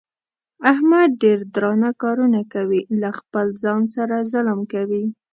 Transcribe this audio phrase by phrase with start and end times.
[0.71, 2.81] احمد ډېر درانه کارونه کوي.
[3.01, 5.03] له خپل ځان سره ظلم کوي.